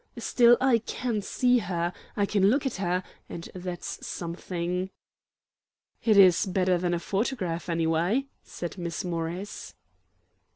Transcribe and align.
Still, 0.17 0.57
I 0.59 0.79
can 0.79 1.21
see 1.21 1.59
her! 1.59 1.93
I 2.17 2.25
can 2.25 2.49
look 2.49 2.65
at 2.65 2.77
her, 2.77 3.03
and 3.29 3.47
that's 3.53 4.03
something." 4.07 4.89
"It 6.03 6.17
is 6.17 6.47
better 6.47 6.79
than 6.79 6.95
a 6.95 6.99
photograph, 6.99 7.69
anyway," 7.69 8.25
said 8.41 8.79
Miss 8.79 9.05
Morris. 9.05 9.75